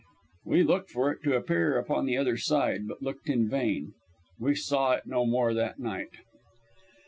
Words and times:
We 0.47 0.63
looked 0.63 0.89
for 0.89 1.11
it 1.11 1.21
to 1.25 1.35
appear 1.35 1.77
upon 1.77 2.07
the 2.07 2.17
other 2.17 2.35
side, 2.35 2.87
but 2.87 3.03
looked 3.03 3.29
in 3.29 3.47
vain. 3.47 3.93
We 4.39 4.55
saw 4.55 4.93
it 4.93 5.05
no 5.05 5.27
more 5.27 5.53
that 5.53 5.77
night. 5.77 6.09